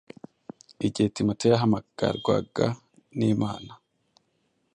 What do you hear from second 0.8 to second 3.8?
Igihe Timoteyo yahamagarwaga n’Imana